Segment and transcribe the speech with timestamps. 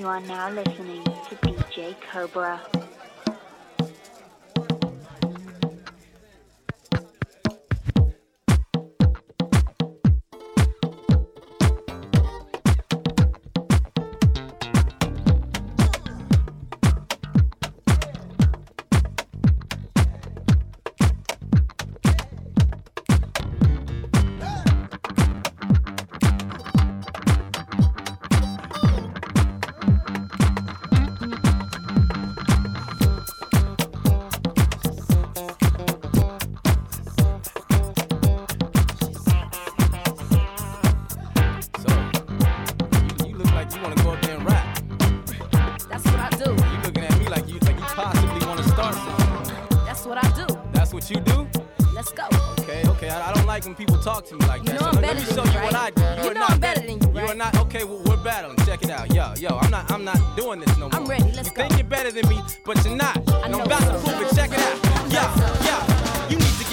[0.00, 2.89] You are now listening to DJ Cobra.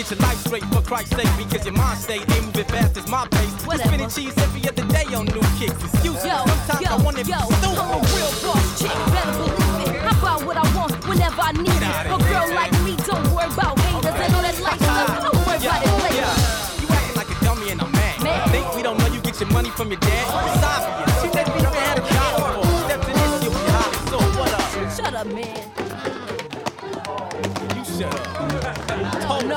[0.07, 3.07] Get your life straight for Christ's sake because your mind state ain't moving fast as
[3.07, 3.51] my pace.
[3.65, 3.89] Whatever.
[3.89, 5.83] spinning cheese every other day on new kicks.
[5.83, 6.29] Excuse me.
[6.29, 7.77] Yo, Sometimes yo, I want to be yo, stupid.
[7.77, 10.03] I'm a real boss chick, better believe it.
[10.07, 11.95] I buy what I want whenever I need it.
[12.07, 15.23] A girl like me don't worry about haters and all that life stuff.
[15.23, 16.33] Don't worry about it later.
[16.79, 18.23] You acting like a dummy and I'm mad.
[18.23, 18.51] Mad.
[18.51, 20.23] Think we don't know you get your money from your dad?
[20.55, 21.16] It's obvious.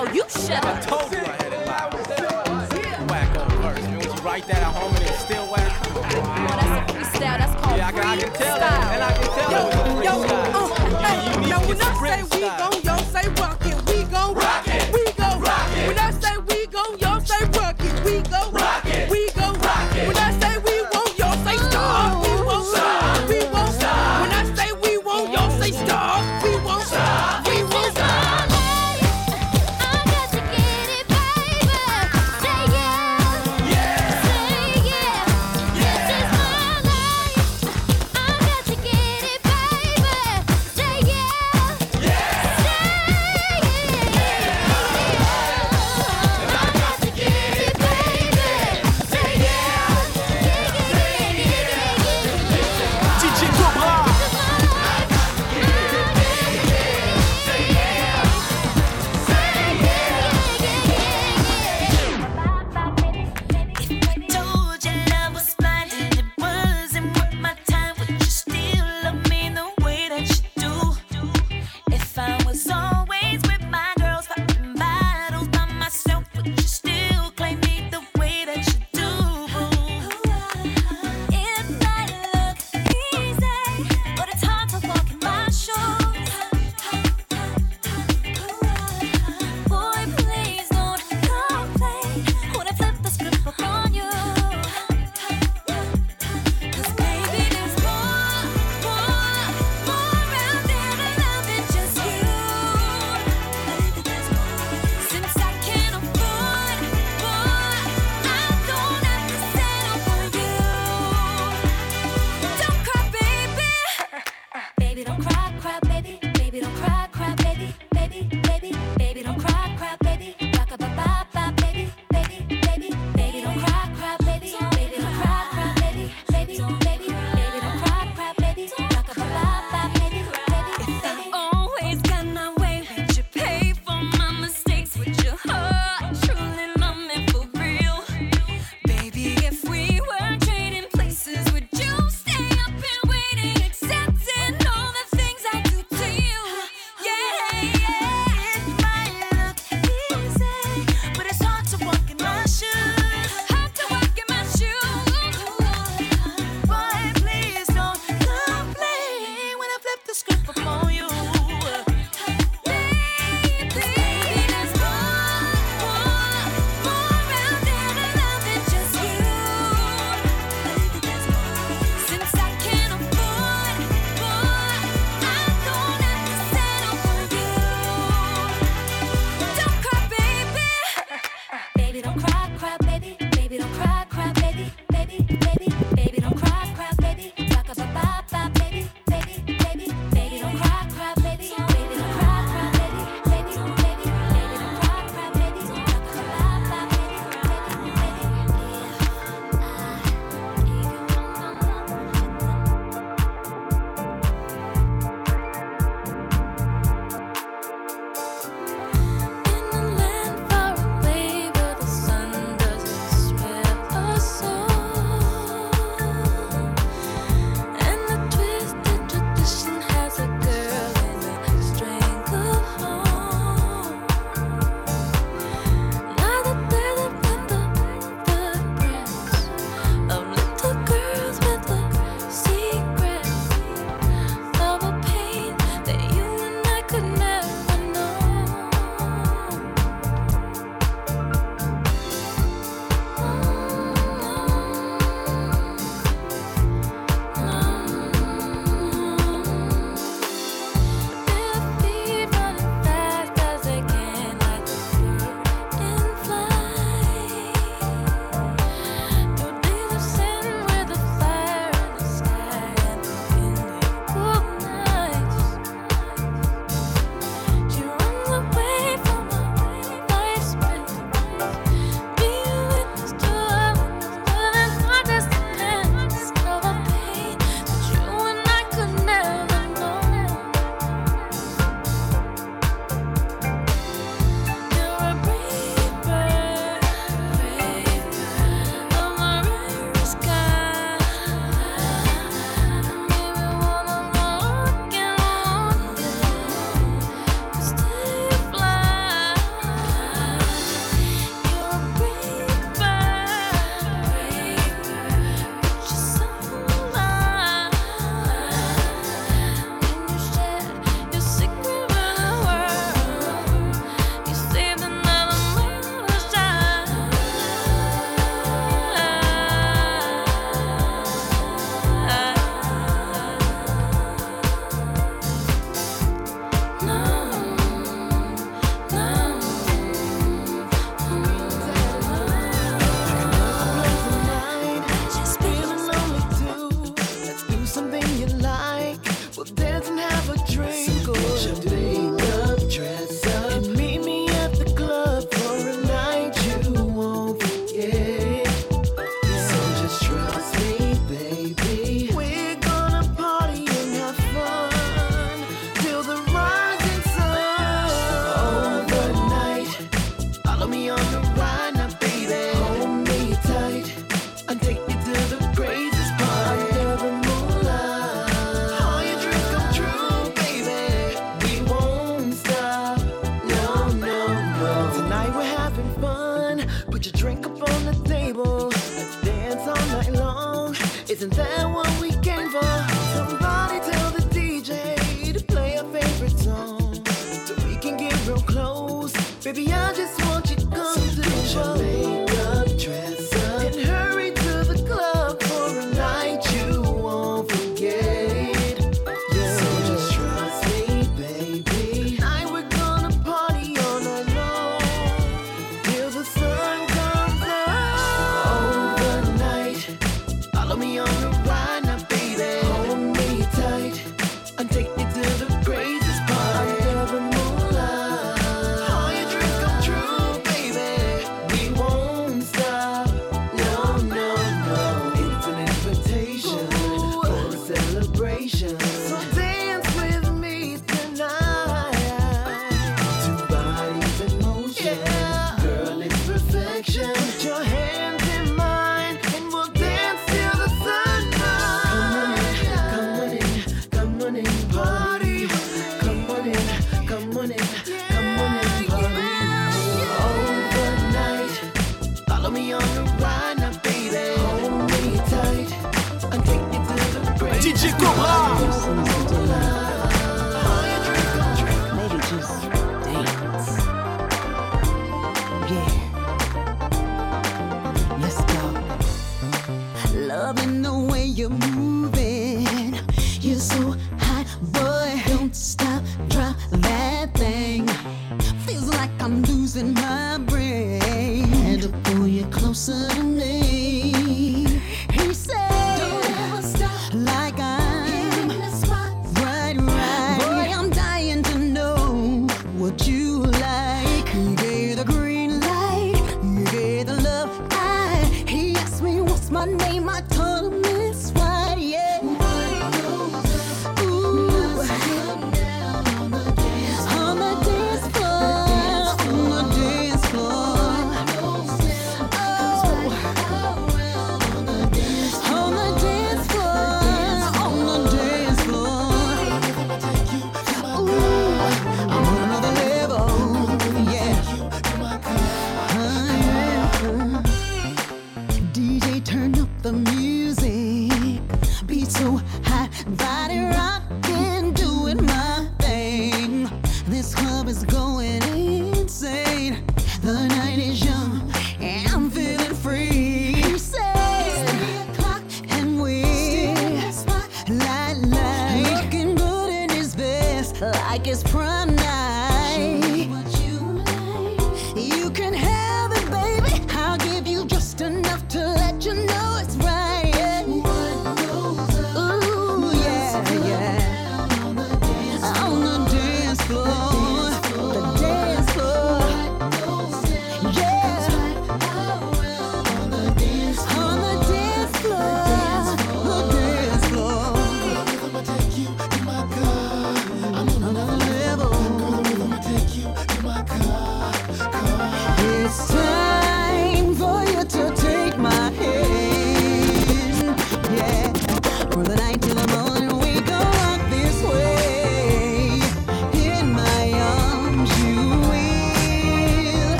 [0.00, 3.10] Oh you shut I told you I had it live.
[3.10, 3.96] Whack on verse, man.
[3.98, 5.72] Would you write that at home and it's still whack?
[5.82, 7.38] That's a freestyle.
[7.38, 8.94] That's called Yeah, I can, I can tell that.
[8.94, 10.54] And I can tell Yo, it was a yo, freestyle.
[11.02, 12.70] uh, You yo, to when get I some say rip we style.
[12.70, 12.87] gon', y'all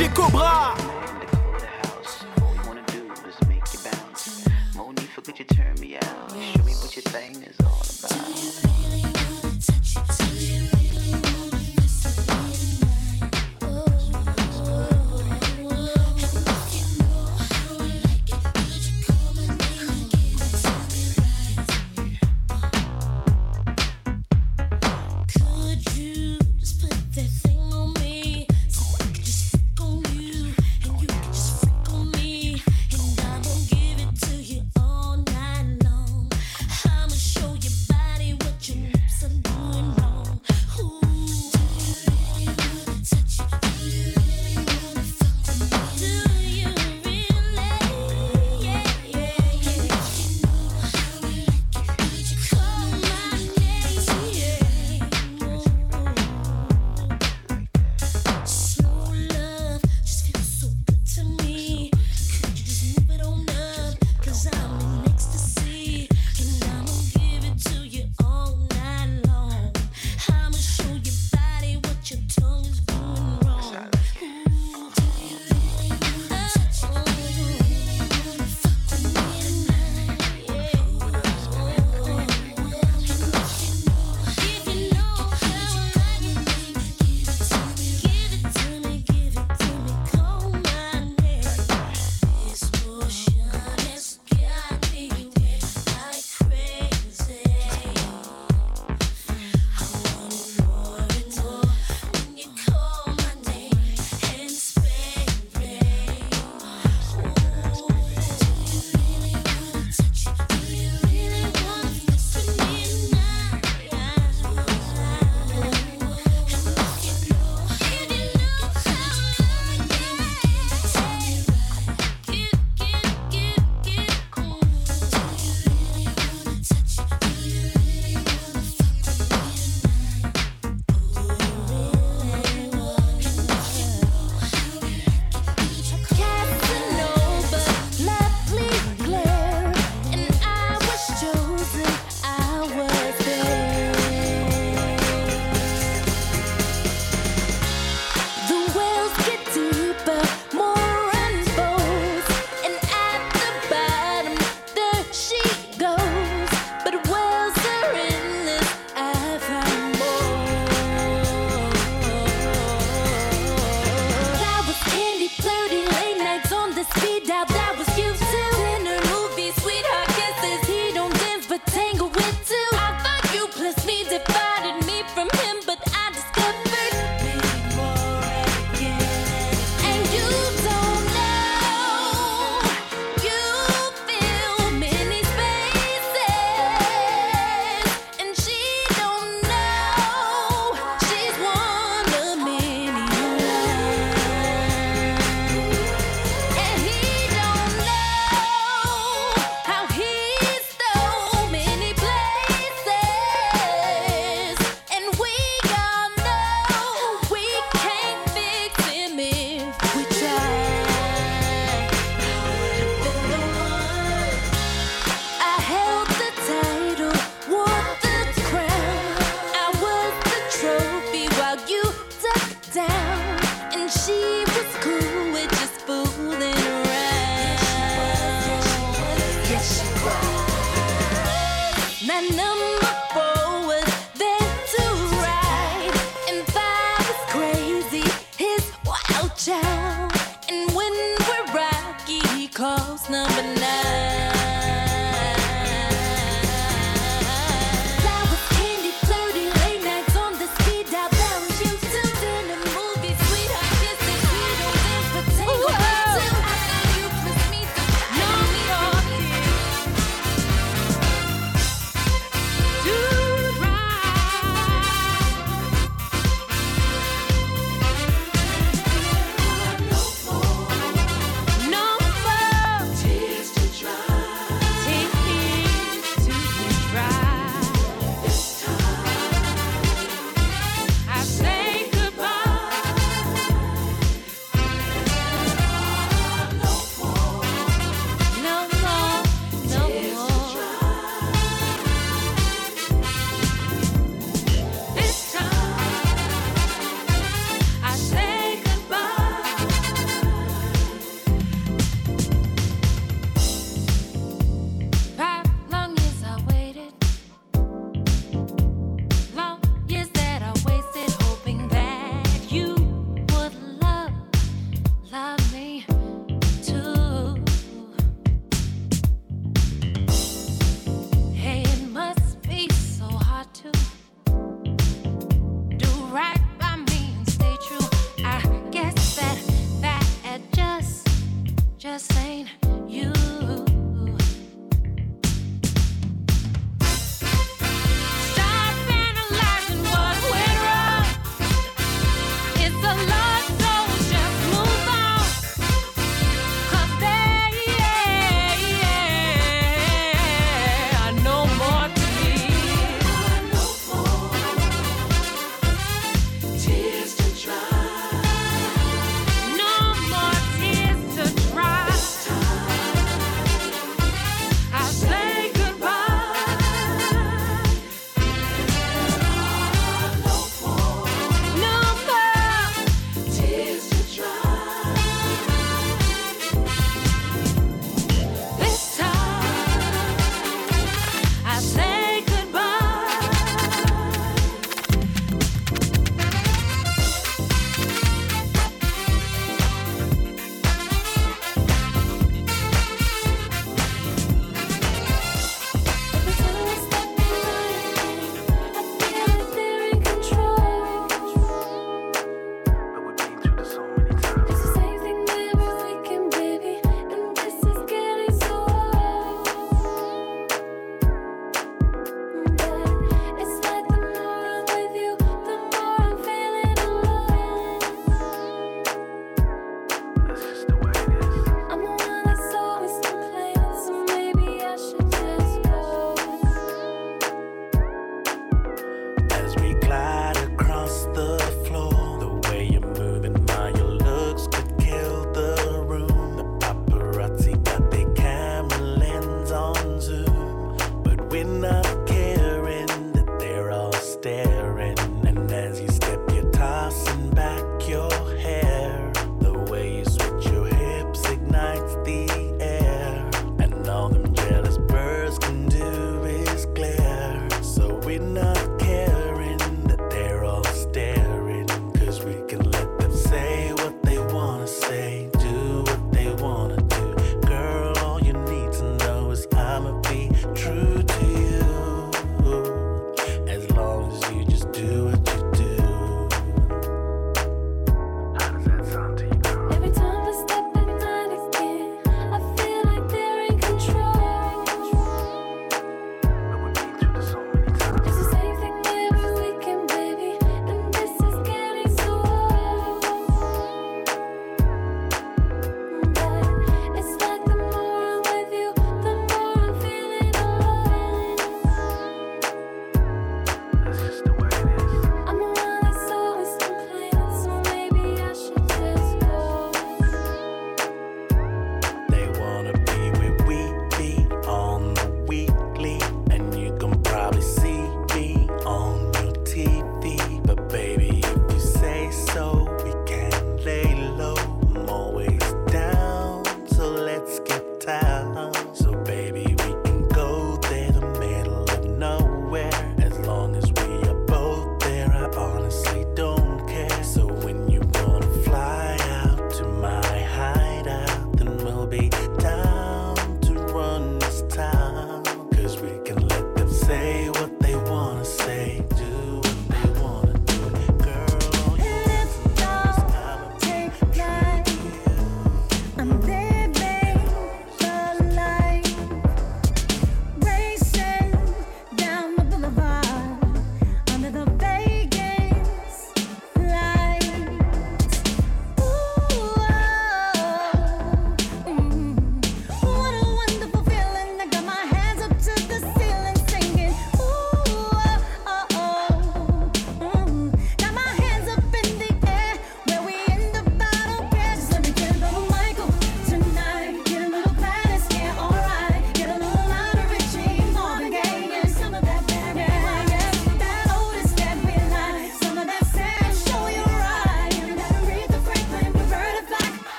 [0.00, 0.89] DJ Cobra.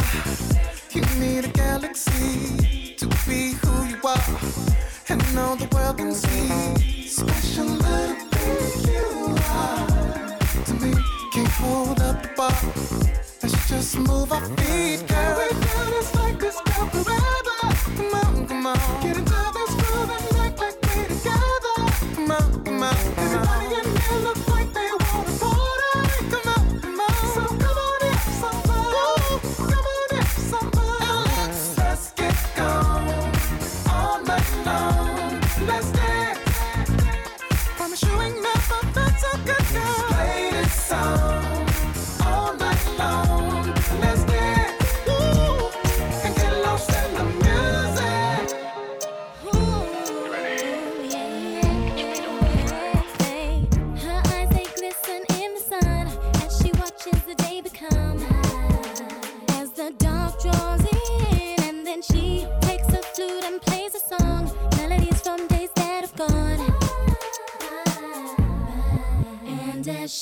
[0.00, 0.49] love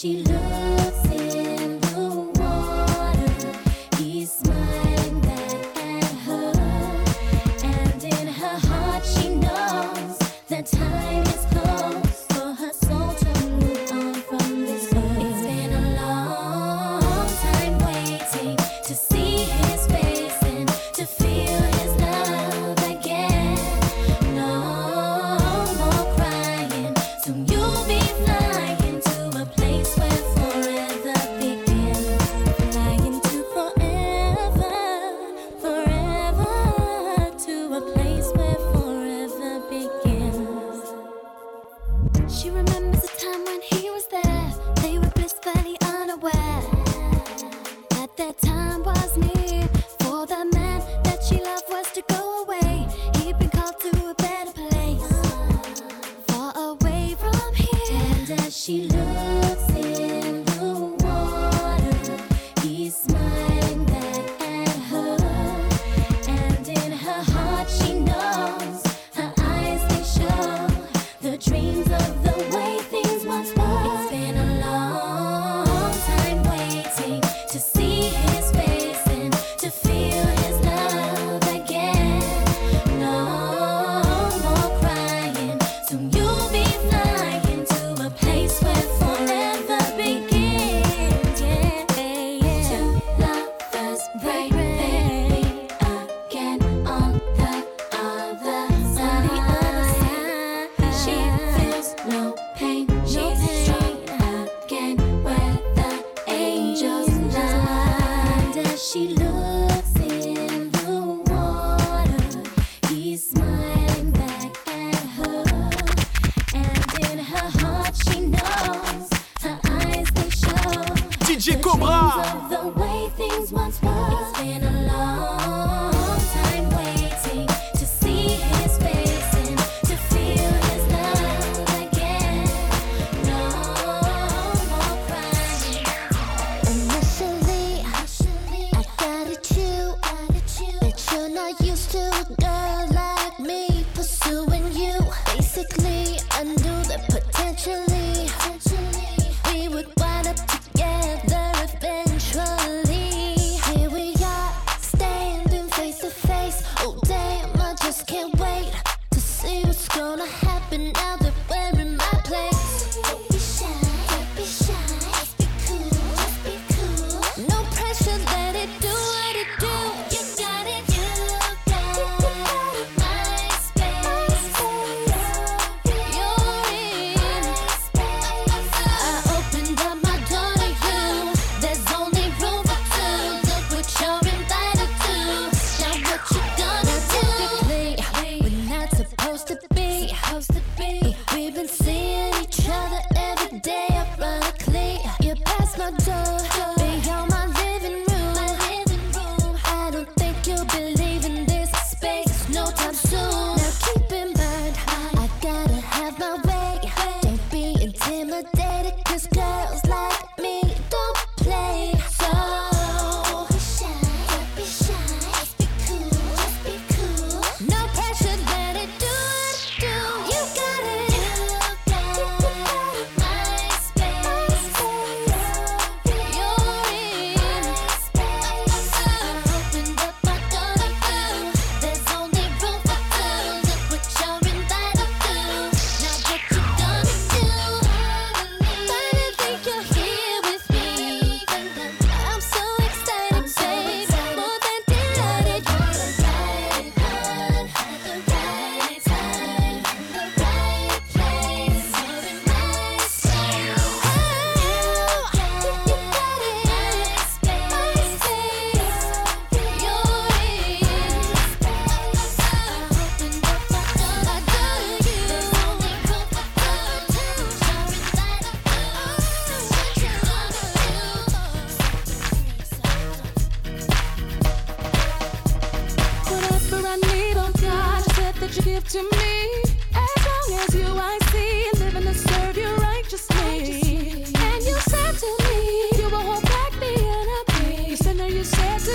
[0.00, 0.37] she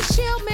[0.09, 0.52] you said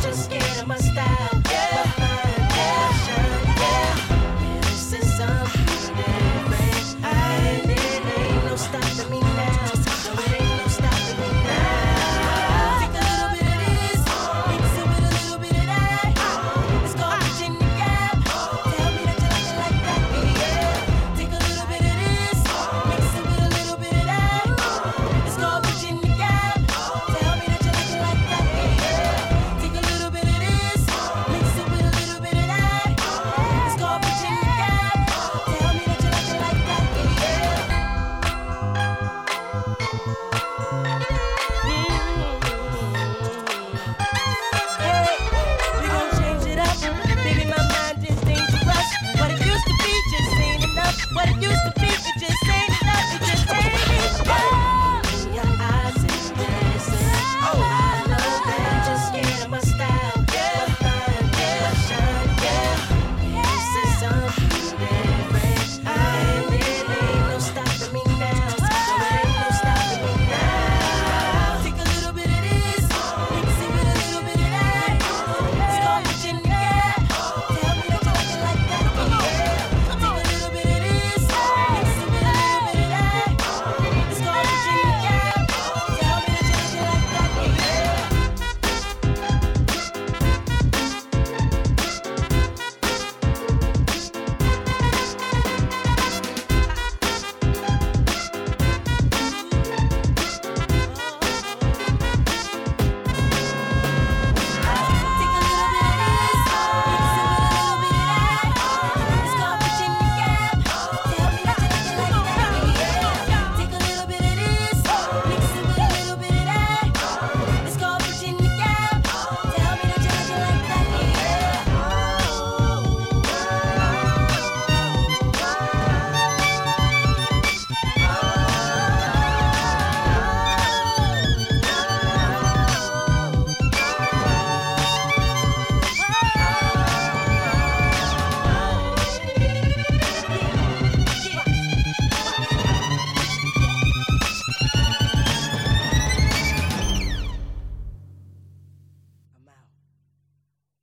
[0.00, 0.47] just get